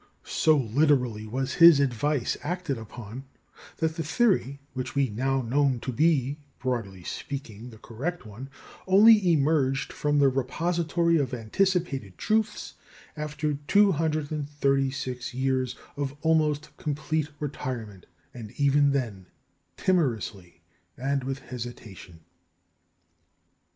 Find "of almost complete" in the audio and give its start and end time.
15.95-17.29